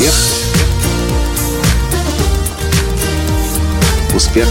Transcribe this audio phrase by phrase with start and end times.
[0.00, 0.14] Успех.
[4.14, 4.48] Успех.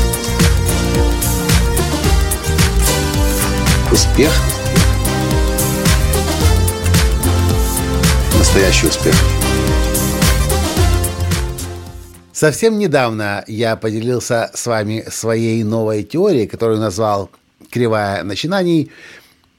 [3.92, 4.32] Успех.
[8.38, 9.15] Настоящий успех.
[12.31, 17.31] Совсем недавно я поделился с вами своей новой теорией, которую назвал
[17.72, 18.92] «Кривая начинаний»,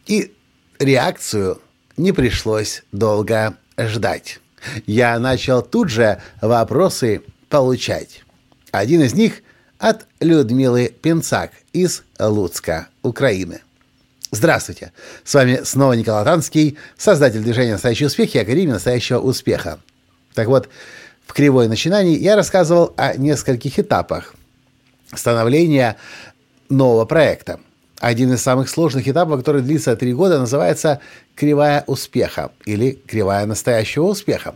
[0.07, 0.33] и
[0.79, 1.61] реакцию
[1.97, 4.39] не пришлось долго ждать.
[4.87, 8.23] Я начал тут же вопросы получать.
[8.71, 9.43] Один из них
[9.79, 13.63] от Людмилы Пенцак из Луцка, Украины.
[14.31, 14.93] Здравствуйте!
[15.25, 19.81] С вами снова Николай Танский, создатель движения «Настоящий успех» и Академии «Настоящего успеха».
[20.35, 20.69] Так вот,
[21.27, 24.35] в «Кривой начинании» я рассказывал о нескольких этапах
[25.13, 25.97] становления
[26.69, 27.59] нового проекта.
[28.01, 31.01] Один из самых сложных этапов, который длится три года, называется
[31.37, 34.55] «Кривая успеха» или «Кривая настоящего успеха».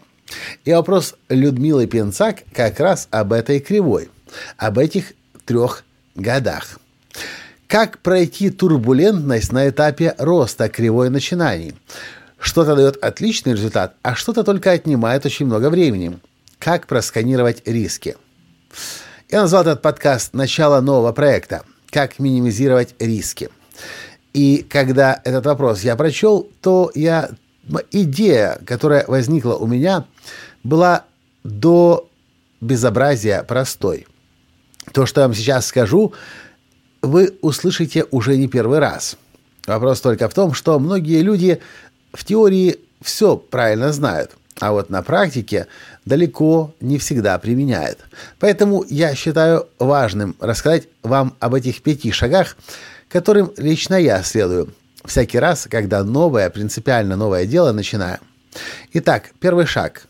[0.64, 4.08] И вопрос Людмилы Пенцак как раз об этой кривой,
[4.56, 5.12] об этих
[5.44, 6.80] трех годах.
[7.66, 11.74] Как пройти турбулентность на этапе роста кривой начинаний?
[12.38, 16.18] Что-то дает отличный результат, а что-то только отнимает очень много времени.
[16.58, 18.16] Как просканировать риски?
[19.28, 21.62] Я назвал этот подкаст «Начало нового проекта.
[21.94, 23.50] Как минимизировать риски».
[24.32, 27.30] И когда этот вопрос я прочел, то я
[27.92, 30.04] идея, которая возникла у меня,
[30.64, 31.04] была
[31.44, 32.08] до
[32.60, 34.08] безобразия простой.
[34.92, 36.12] То, что я вам сейчас скажу,
[37.00, 39.16] вы услышите уже не первый раз.
[39.64, 41.60] Вопрос только в том, что многие люди
[42.12, 45.66] в теории все правильно знают, а вот на практике
[46.04, 47.98] далеко не всегда применяют.
[48.38, 52.56] Поэтому я считаю важным рассказать вам об этих пяти шагах,
[53.08, 54.72] которым лично я следую
[55.04, 58.18] всякий раз, когда новое, принципиально новое дело начинаю.
[58.92, 60.06] Итак, первый шаг.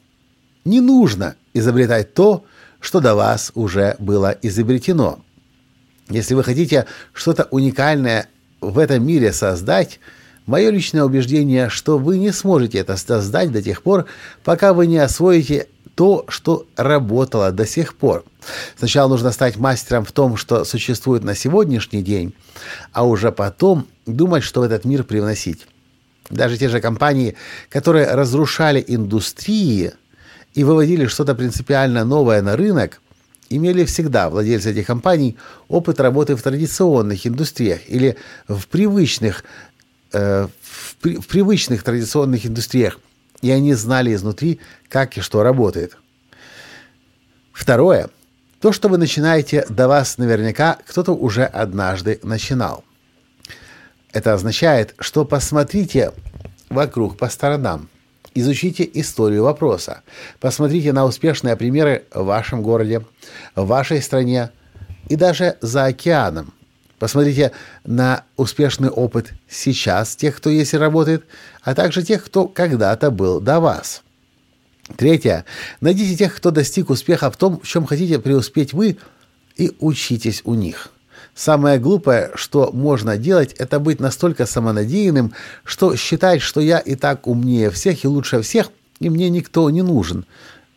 [0.64, 2.44] Не нужно изобретать то,
[2.80, 5.20] что до вас уже было изобретено.
[6.08, 8.28] Если вы хотите что-то уникальное
[8.60, 10.00] в этом мире создать,
[10.46, 14.06] мое личное убеждение, что вы не сможете это создать до тех пор,
[14.42, 18.24] пока вы не освоите то, что работало до сих пор.
[18.76, 22.34] Сначала нужно стать мастером в том, что существует на сегодняшний день,
[22.92, 25.66] а уже потом думать, что в этот мир привносить.
[26.30, 27.36] Даже те же компании,
[27.68, 29.92] которые разрушали индустрии
[30.54, 33.00] и выводили что-то принципиально новое на рынок,
[33.50, 35.36] имели всегда владельцы этих компаний
[35.68, 38.16] опыт работы в традиционных индустриях или
[38.48, 39.44] в привычных,
[40.14, 42.98] в, при, в привычных традиционных индустриях,
[43.42, 45.96] и они знали изнутри, как и что работает.
[47.52, 48.08] Второе.
[48.60, 52.84] То, что вы начинаете, до вас наверняка кто-то уже однажды начинал.
[54.12, 56.12] Это означает, что посмотрите
[56.70, 57.88] вокруг по сторонам.
[58.34, 60.02] Изучите историю вопроса.
[60.40, 63.04] Посмотрите на успешные примеры в вашем городе,
[63.54, 64.50] в вашей стране
[65.08, 66.54] и даже за океаном.
[67.04, 67.52] Посмотрите
[67.84, 71.26] на успешный опыт сейчас тех, кто есть и работает,
[71.62, 74.02] а также тех, кто когда-то был до вас.
[74.96, 75.44] Третье.
[75.82, 78.96] Найдите тех, кто достиг успеха в том, в чем хотите преуспеть вы,
[79.58, 80.92] и учитесь у них.
[81.34, 87.26] Самое глупое, что можно делать, это быть настолько самонадеянным, что считать, что я и так
[87.26, 88.70] умнее всех и лучше всех,
[89.00, 90.24] и мне никто не нужен.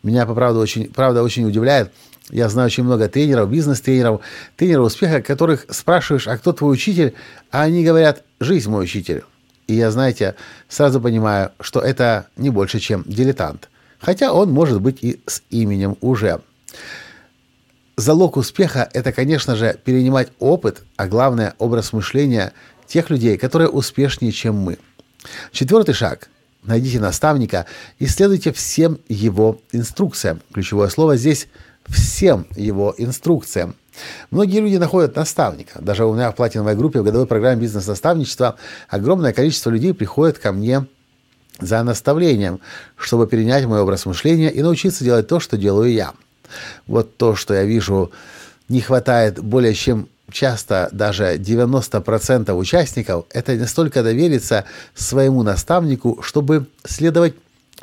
[0.02, 1.90] Меня, по правду, очень, правда, очень удивляет.
[2.30, 4.20] Я знаю очень много тренеров, бизнес-тренеров,
[4.56, 7.14] тренеров успеха, которых спрашиваешь, а кто твой учитель,
[7.50, 9.24] а они говорят, жизнь мой учитель.
[9.66, 10.34] И я, знаете,
[10.68, 13.68] сразу понимаю, что это не больше, чем дилетант.
[13.98, 16.40] Хотя он может быть и с именем уже
[17.96, 22.52] залог успеха– это, конечно же, перенимать опыт, а главное– образ мышления
[22.86, 24.78] тех людей, которые успешнее, чем мы.
[25.52, 26.28] Четвертый шаг–
[26.62, 27.66] найдите наставника
[27.98, 30.40] и следуйте всем его инструкциям.
[30.52, 31.48] Ключевое слово здесь–
[31.88, 33.74] всем его инструкциям.
[34.30, 35.80] Многие люди находят наставника.
[35.82, 38.56] Даже у меня в платиновой группе в годовой программе бизнес-наставничества
[38.88, 40.86] огромное количество людей приходит ко мне
[41.58, 42.60] за наставлением,
[42.96, 46.12] чтобы перенять мой образ мышления и научиться делать то, что делаю я–
[46.86, 48.10] вот то, что я вижу,
[48.68, 54.64] не хватает более чем часто даже 90% участников, это настолько довериться
[54.94, 57.34] своему наставнику, чтобы следовать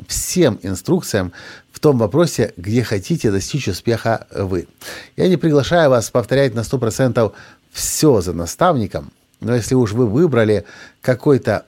[0.06, 1.32] всем инструкциям
[1.76, 4.66] в том вопросе, где хотите достичь успеха вы.
[5.14, 7.34] Я не приглашаю вас повторять на 100%
[7.70, 10.64] все за наставником, но если уж вы выбрали
[11.02, 11.66] какую-то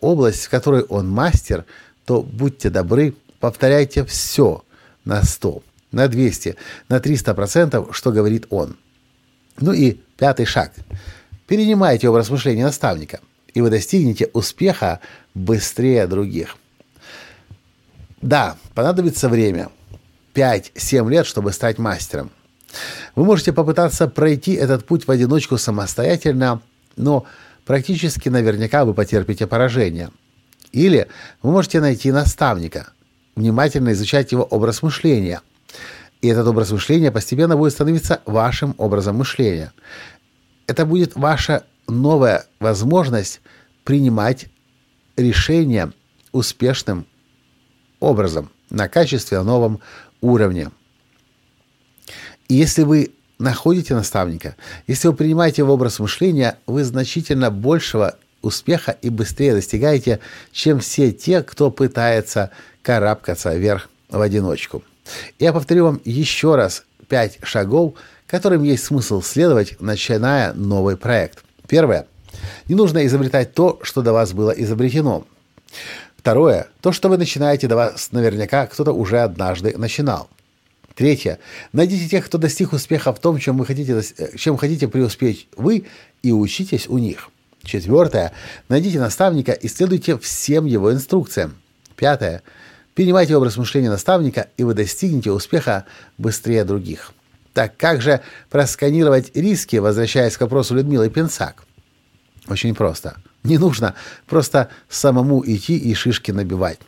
[0.00, 1.64] область, в которой он мастер,
[2.04, 4.62] то будьте добры, повторяйте все
[5.04, 6.56] на 100% на 200,
[6.88, 8.76] на 300 процентов, что говорит он.
[9.58, 10.72] Ну и пятый шаг.
[11.48, 13.18] Перенимайте образ мышления наставника,
[13.54, 15.00] и вы достигнете успеха
[15.34, 16.56] быстрее других.
[18.22, 19.68] Да, понадобится время.
[20.34, 22.30] 5-7 лет, чтобы стать мастером.
[23.14, 26.62] Вы можете попытаться пройти этот путь в одиночку самостоятельно,
[26.96, 27.26] но
[27.66, 30.10] практически наверняка вы потерпите поражение.
[30.70, 31.08] Или
[31.42, 32.92] вы можете найти наставника,
[33.36, 35.42] внимательно изучать его образ мышления.
[36.22, 39.72] И этот образ мышления постепенно будет становиться вашим образом мышления.
[40.66, 43.42] Это будет ваша новая возможность
[43.84, 44.46] принимать
[45.16, 45.92] решения
[46.30, 47.06] успешным
[48.02, 49.80] образом, на качестве новом
[50.20, 50.70] уровне.
[52.48, 54.56] И если вы находите наставника,
[54.86, 60.18] если вы принимаете его образ мышления, вы значительно большего успеха и быстрее достигаете,
[60.52, 62.50] чем все те, кто пытается
[62.82, 64.82] карабкаться вверх в одиночку.
[65.38, 67.94] Я повторю вам еще раз пять шагов,
[68.26, 71.44] которым есть смысл следовать, начиная новый проект.
[71.68, 72.06] Первое.
[72.68, 75.24] Не нужно изобретать то, что до вас было изобретено.
[76.22, 76.68] Второе.
[76.80, 80.30] То, что вы начинаете, до вас наверняка кто-то уже однажды начинал.
[80.94, 81.40] Третье.
[81.72, 85.86] Найдите тех, кто достиг успеха в том, чем вы хотите, э, чем хотите преуспеть вы,
[86.22, 87.28] и учитесь у них.
[87.64, 88.30] Четвертое.
[88.68, 91.56] Найдите наставника и следуйте всем его инструкциям.
[91.96, 92.44] Пятое.
[92.94, 95.86] Перенимайте образ мышления наставника, и вы достигнете успеха
[96.18, 97.12] быстрее других.
[97.52, 101.64] Так как же просканировать риски, возвращаясь к вопросу Людмилы Пенсак?
[102.46, 103.16] Очень просто.
[103.44, 103.94] Не нужно
[104.26, 106.78] просто самому идти и шишки набивать.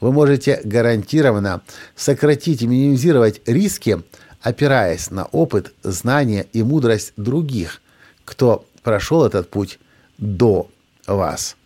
[0.00, 1.60] Вы можете гарантированно
[1.94, 4.02] сократить и минимизировать риски,
[4.40, 7.80] опираясь на опыт, знания и мудрость других,
[8.24, 9.78] кто прошел этот путь
[10.18, 10.70] до
[11.06, 11.56] вас.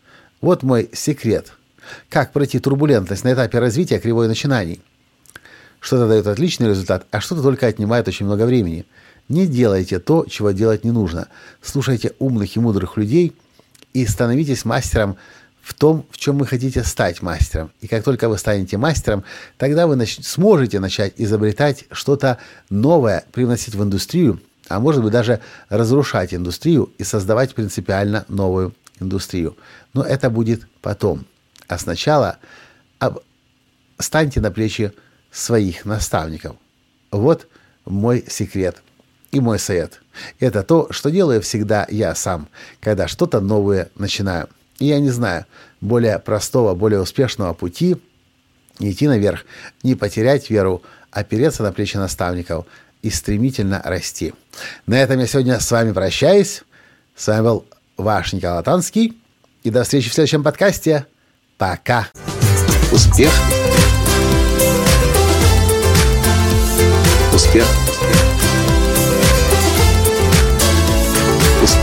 [0.40, 1.52] Вот мой секрет.
[2.08, 4.80] Как пройти турбулентность на этапе развития кривой начинаний.
[5.80, 8.86] Что-то дает отличный результат, а что-то только отнимает очень много времени.
[9.28, 11.28] Не делайте то, чего делать не нужно.
[11.62, 13.32] Слушайте умных и мудрых людей–
[13.94, 15.16] и становитесь мастером
[15.62, 17.70] в том, в чем вы хотите стать мастером.
[17.80, 19.24] И как только вы станете мастером,
[19.56, 22.36] тогда вы нач- сможете начать изобретать что-то
[22.68, 29.56] новое, привносить в индустрию, а может быть даже разрушать индустрию и создавать принципиально новую индустрию.
[29.94, 31.24] Но это будет потом.
[31.66, 32.36] А сначала
[32.98, 33.20] об...
[33.98, 34.92] станьте на плечи
[35.30, 36.56] своих наставников.
[37.10, 37.48] Вот
[37.86, 38.82] мой секрет–
[39.34, 40.00] и мой совет.
[40.38, 42.48] Это то, что делаю всегда я сам,
[42.80, 44.48] когда что-то новое начинаю.
[44.78, 45.44] И я не знаю
[45.80, 47.96] более простого, более успешного пути
[48.80, 49.44] идти наверх,
[49.82, 52.66] не потерять веру, опереться на плечи наставников
[53.02, 54.34] и стремительно расти.
[54.86, 56.62] На этом я сегодня с вами прощаюсь.
[57.14, 57.66] С вами был
[57.96, 59.16] ваш Николай Танский.
[59.62, 61.06] И до встречи в следующем подкасте.
[61.56, 62.08] Пока.
[62.90, 63.32] Успех.
[67.32, 67.93] Успех